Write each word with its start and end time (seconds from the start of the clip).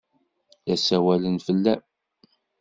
La 0.67 0.75
ssawalen 0.77 1.37
fell-am. 1.45 1.81